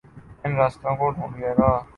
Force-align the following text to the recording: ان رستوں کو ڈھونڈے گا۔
ان 0.43 0.51
رستوں 0.59 0.93
کو 0.99 1.05
ڈھونڈے 1.15 1.51
گا۔ 1.57 1.71